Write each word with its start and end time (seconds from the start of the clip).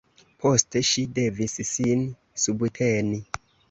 Poste, 0.45 0.81
ŝi 0.93 1.03
devis 1.21 1.57
sin 1.75 2.05
subteni. 2.49 3.27